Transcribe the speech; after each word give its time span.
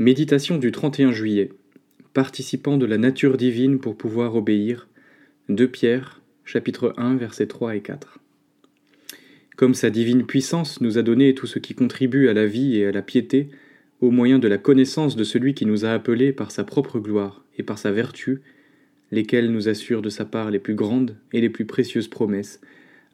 Méditation 0.00 0.56
du 0.56 0.72
31 0.72 1.12
juillet. 1.12 1.50
Participant 2.14 2.78
de 2.78 2.86
la 2.86 2.96
nature 2.96 3.36
divine 3.36 3.78
pour 3.78 3.98
pouvoir 3.98 4.34
obéir. 4.34 4.88
2 5.50 5.68
Pierre, 5.68 6.22
chapitre 6.42 6.94
1, 6.96 7.16
versets 7.16 7.46
3 7.46 7.76
et 7.76 7.82
4. 7.82 8.18
Comme 9.58 9.74
sa 9.74 9.90
divine 9.90 10.24
puissance 10.24 10.80
nous 10.80 10.96
a 10.96 11.02
donné 11.02 11.34
tout 11.34 11.46
ce 11.46 11.58
qui 11.58 11.74
contribue 11.74 12.30
à 12.30 12.32
la 12.32 12.46
vie 12.46 12.78
et 12.78 12.86
à 12.86 12.92
la 12.92 13.02
piété, 13.02 13.50
au 14.00 14.10
moyen 14.10 14.38
de 14.38 14.48
la 14.48 14.56
connaissance 14.56 15.16
de 15.16 15.22
celui 15.22 15.52
qui 15.52 15.66
nous 15.66 15.84
a 15.84 15.90
appelés 15.90 16.32
par 16.32 16.50
sa 16.50 16.64
propre 16.64 16.98
gloire 16.98 17.44
et 17.58 17.62
par 17.62 17.78
sa 17.78 17.92
vertu, 17.92 18.40
lesquelles 19.10 19.52
nous 19.52 19.68
assurent 19.68 20.00
de 20.00 20.08
sa 20.08 20.24
part 20.24 20.50
les 20.50 20.60
plus 20.60 20.76
grandes 20.76 21.18
et 21.34 21.42
les 21.42 21.50
plus 21.50 21.66
précieuses 21.66 22.08
promesses, 22.08 22.62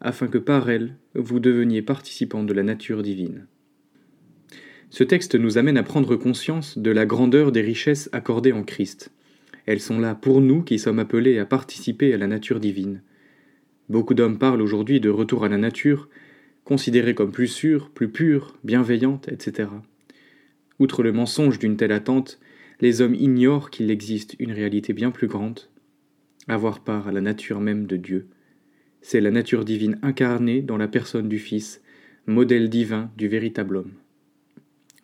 afin 0.00 0.28
que 0.28 0.38
par 0.38 0.70
elles 0.70 0.94
vous 1.16 1.40
deveniez 1.40 1.82
participants 1.82 2.44
de 2.44 2.52
la 2.52 2.62
nature 2.62 3.02
divine. 3.02 3.48
Ce 4.90 5.02
texte 5.04 5.34
nous 5.34 5.58
amène 5.58 5.76
à 5.78 5.82
prendre 5.82 6.16
conscience 6.16 6.78
de 6.78 6.90
la 6.90 7.06
grandeur 7.06 7.50
des 7.50 7.60
richesses 7.60 8.08
accordées 8.12 8.52
en 8.52 8.62
Christ. 8.62 9.10
Elles 9.66 9.80
sont 9.80 9.98
là 9.98 10.14
pour 10.14 10.40
nous 10.40 10.62
qui 10.62 10.78
sommes 10.78 11.00
appelés 11.00 11.38
à 11.38 11.46
participer 11.46 12.14
à 12.14 12.18
la 12.18 12.28
nature 12.28 12.60
divine. 12.60 13.02
Beaucoup 13.88 14.14
d'hommes 14.14 14.38
parlent 14.38 14.62
aujourd'hui 14.62 15.00
de 15.00 15.10
retour 15.10 15.44
à 15.44 15.48
la 15.48 15.58
nature, 15.58 16.08
considérée 16.64 17.14
comme 17.14 17.32
plus 17.32 17.48
sûre, 17.48 17.90
plus 17.90 18.08
pure, 18.08 18.56
bienveillante, 18.62 19.28
etc. 19.28 19.68
Outre 20.78 21.02
le 21.02 21.12
mensonge 21.12 21.58
d'une 21.58 21.76
telle 21.76 21.92
attente, 21.92 22.38
les 22.80 23.00
hommes 23.00 23.14
ignorent 23.14 23.70
qu'il 23.70 23.90
existe 23.90 24.36
une 24.38 24.52
réalité 24.52 24.92
bien 24.92 25.10
plus 25.10 25.26
grande, 25.26 25.60
avoir 26.46 26.80
part 26.80 27.08
à 27.08 27.12
la 27.12 27.20
nature 27.20 27.60
même 27.60 27.86
de 27.86 27.96
Dieu. 27.96 28.28
C'est 29.00 29.20
la 29.20 29.30
nature 29.30 29.64
divine 29.64 29.98
incarnée 30.02 30.62
dans 30.62 30.76
la 30.76 30.88
personne 30.88 31.28
du 31.28 31.38
Fils, 31.38 31.80
modèle 32.26 32.68
divin 32.68 33.10
du 33.16 33.28
véritable 33.28 33.76
homme. 33.76 33.92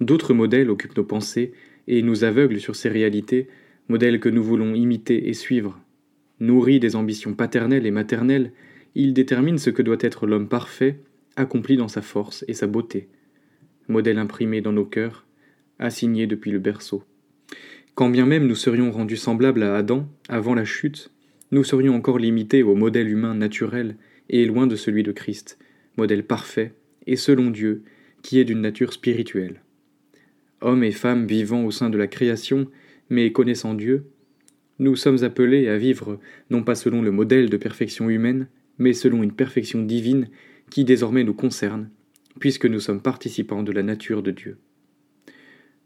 D'autres 0.02 0.34
modèles 0.34 0.68
occupent 0.68 0.96
nos 0.96 1.04
pensées 1.04 1.52
et 1.86 2.02
nous 2.02 2.24
aveuglent 2.24 2.58
sur 2.58 2.74
ces 2.74 2.88
réalités, 2.88 3.46
modèles 3.88 4.18
que 4.18 4.28
nous 4.28 4.42
voulons 4.42 4.74
imiter 4.74 5.28
et 5.28 5.32
suivre. 5.32 5.80
Nourris 6.40 6.80
des 6.80 6.96
ambitions 6.96 7.34
paternelles 7.34 7.86
et 7.86 7.92
maternelles, 7.92 8.52
ils 8.96 9.14
déterminent 9.14 9.58
ce 9.58 9.70
que 9.70 9.80
doit 9.80 9.98
être 10.00 10.26
l'homme 10.26 10.48
parfait, 10.48 10.98
accompli 11.36 11.76
dans 11.76 11.86
sa 11.86 12.02
force 12.02 12.44
et 12.48 12.52
sa 12.52 12.66
beauté. 12.66 13.08
Modèle 13.86 14.18
imprimé 14.18 14.60
dans 14.60 14.72
nos 14.72 14.84
cœurs, 14.84 15.24
assigné 15.78 16.26
depuis 16.26 16.50
le 16.50 16.58
berceau. 16.58 17.04
Quand 17.94 18.10
bien 18.10 18.26
même 18.26 18.48
nous 18.48 18.56
serions 18.56 18.90
rendus 18.90 19.16
semblables 19.16 19.62
à 19.62 19.76
Adam 19.76 20.08
avant 20.28 20.54
la 20.54 20.64
chute, 20.64 21.12
nous 21.52 21.62
serions 21.62 21.94
encore 21.94 22.18
limités 22.18 22.64
au 22.64 22.74
modèle 22.74 23.08
humain 23.08 23.36
naturel 23.36 23.94
et 24.30 24.46
loin 24.46 24.66
de 24.66 24.74
celui 24.74 25.04
de 25.04 25.12
Christ, 25.12 25.60
modèle 25.96 26.24
parfait 26.24 26.74
et 27.06 27.14
selon 27.14 27.50
Dieu, 27.50 27.84
qui 28.22 28.40
est 28.40 28.44
d'une 28.44 28.62
nature 28.62 28.92
spirituelle 28.92 29.62
hommes 30.62 30.84
et 30.84 30.92
femmes 30.92 31.26
vivant 31.26 31.64
au 31.64 31.70
sein 31.70 31.90
de 31.90 31.98
la 31.98 32.06
création, 32.06 32.68
mais 33.10 33.32
connaissant 33.32 33.74
Dieu, 33.74 34.06
nous 34.78 34.96
sommes 34.96 35.22
appelés 35.22 35.68
à 35.68 35.76
vivre 35.76 36.18
non 36.50 36.62
pas 36.62 36.74
selon 36.74 37.02
le 37.02 37.10
modèle 37.10 37.50
de 37.50 37.56
perfection 37.56 38.08
humaine, 38.08 38.48
mais 38.78 38.92
selon 38.92 39.22
une 39.22 39.32
perfection 39.32 39.82
divine 39.82 40.28
qui 40.70 40.84
désormais 40.84 41.24
nous 41.24 41.34
concerne, 41.34 41.90
puisque 42.40 42.66
nous 42.66 42.80
sommes 42.80 43.02
participants 43.02 43.62
de 43.62 43.72
la 43.72 43.82
nature 43.82 44.22
de 44.22 44.30
Dieu. 44.30 44.58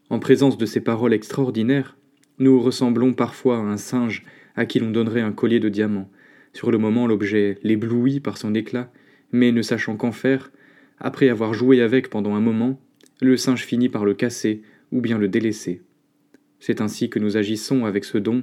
En 0.08 0.20
présence 0.20 0.56
de 0.56 0.66
ces 0.66 0.80
paroles 0.80 1.12
extraordinaires, 1.12 1.97
nous 2.38 2.60
ressemblons 2.60 3.12
parfois 3.12 3.56
à 3.56 3.62
un 3.62 3.77
singe 3.77 4.24
à 4.54 4.64
qui 4.64 4.78
l'on 4.78 4.91
donnerait 4.91 5.20
un 5.20 5.32
collier 5.32 5.60
de 5.60 5.69
diamants. 5.69 6.10
Sur 6.52 6.70
le 6.70 6.78
moment, 6.78 7.06
l'objet 7.06 7.58
l'éblouit 7.62 8.20
par 8.20 8.38
son 8.38 8.54
éclat, 8.54 8.91
mais 9.32 9.52
ne 9.52 9.62
sachant 9.62 9.97
qu'en 9.97 10.12
faire, 10.12 10.52
après 10.98 11.28
avoir 11.28 11.54
joué 11.54 11.82
avec 11.82 12.08
pendant 12.08 12.34
un 12.34 12.41
moment, 12.41 12.80
le 13.20 13.36
singe 13.36 13.64
finit 13.64 13.89
par 13.89 14.05
le 14.05 14.14
casser 14.14 14.62
ou 14.92 15.00
bien 15.00 15.19
le 15.19 15.28
délaisser. 15.28 15.83
C'est 16.61 16.81
ainsi 16.81 17.11
que 17.11 17.19
nous 17.19 17.36
agissons 17.36 17.84
avec 17.84 18.05
ce 18.05 18.19
don 18.19 18.42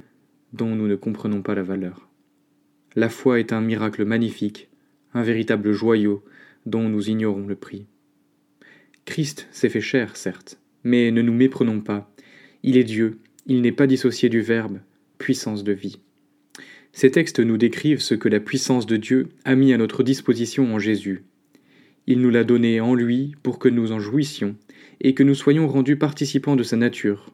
dont 0.52 0.74
nous 0.74 0.86
ne 0.86 0.96
comprenons 0.96 1.42
pas 1.42 1.54
la 1.54 1.62
valeur. 1.62 2.08
La 2.96 3.08
foi 3.08 3.40
est 3.40 3.52
un 3.52 3.60
miracle 3.60 4.04
magnifique, 4.04 4.68
un 5.14 5.22
véritable 5.22 5.72
joyau 5.72 6.24
dont 6.66 6.88
nous 6.88 7.10
ignorons 7.10 7.46
le 7.46 7.56
prix. 7.56 7.86
Christ 9.04 9.48
s'est 9.50 9.68
fait 9.68 9.80
chair, 9.80 10.16
certes, 10.16 10.60
mais 10.82 11.10
ne 11.10 11.22
nous 11.22 11.34
méprenons 11.34 11.80
pas. 11.80 12.10
Il 12.62 12.76
est 12.76 12.84
Dieu, 12.84 13.18
il 13.46 13.60
n'est 13.60 13.72
pas 13.72 13.86
dissocié 13.86 14.28
du 14.28 14.40
Verbe, 14.40 14.78
puissance 15.18 15.64
de 15.64 15.72
vie. 15.72 15.98
Ces 16.92 17.10
textes 17.10 17.40
nous 17.40 17.58
décrivent 17.58 18.00
ce 18.00 18.14
que 18.14 18.28
la 18.28 18.40
puissance 18.40 18.86
de 18.86 18.96
Dieu 18.96 19.28
a 19.44 19.56
mis 19.56 19.72
à 19.72 19.78
notre 19.78 20.04
disposition 20.04 20.72
en 20.72 20.78
Jésus. 20.78 21.24
Il 22.06 22.20
nous 22.20 22.30
l'a 22.30 22.44
donné 22.44 22.80
en 22.80 22.94
lui 22.94 23.34
pour 23.42 23.58
que 23.58 23.68
nous 23.68 23.92
en 23.92 23.98
jouissions 23.98 24.56
et 25.00 25.14
que 25.14 25.22
nous 25.22 25.34
soyons 25.34 25.68
rendus 25.68 25.96
participants 25.96 26.56
de 26.56 26.62
sa 26.62 26.76
nature. 26.76 27.32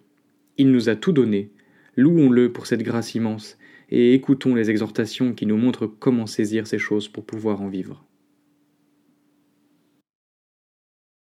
Il 0.58 0.70
nous 0.70 0.88
a 0.88 0.96
tout 0.96 1.12
donné. 1.12 1.50
Louons-le 1.96 2.52
pour 2.52 2.66
cette 2.66 2.82
grâce 2.82 3.14
immense 3.14 3.58
et 3.90 4.14
écoutons 4.14 4.54
les 4.54 4.70
exhortations 4.70 5.32
qui 5.34 5.46
nous 5.46 5.56
montrent 5.56 5.86
comment 5.86 6.26
saisir 6.26 6.66
ces 6.66 6.78
choses 6.78 7.08
pour 7.08 7.24
pouvoir 7.24 7.60
en 7.62 7.68
vivre. 7.68 8.04